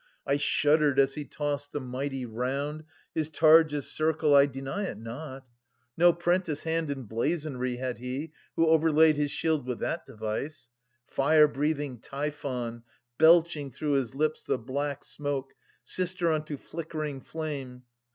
I 0.25 0.37
shuddered 0.37 0.97
as 0.99 1.13
he 1.13 1.25
tossed 1.25 1.73
the 1.73 1.79
mighty 1.79 2.25
round. 2.25 2.85
His 3.13 3.29
targe*s 3.29 3.85
circle, 3.85 4.33
I 4.33 4.47
deny 4.47 4.85
it 4.85 4.97
not. 4.97 5.43
490 5.95 5.95
No 5.99 6.13
prentice 6.13 6.63
hand 6.63 6.89
in 6.89 7.03
blazonry 7.03 7.75
had 7.75 7.99
he 7.99 8.31
Who 8.55 8.65
overlaid 8.65 9.15
his 9.15 9.29
shield 9.29 9.67
with 9.67 9.77
that 9.81 10.07
device. 10.07 10.71
Fire 11.05 11.47
breathing 11.47 11.99
Typhon, 11.99 12.81
belching 13.19 13.69
through 13.69 13.91
his 13.93 14.15
lips 14.15 14.43
The 14.43 14.57
black 14.57 15.03
smoke, 15.03 15.53
sister 15.83 16.31
unto 16.31 16.57
flickering 16.57 17.21
flame. 17.21 17.83